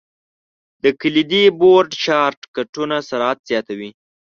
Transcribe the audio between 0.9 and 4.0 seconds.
کلیدي بورډ شارټ کټونه سرعت زیاتوي.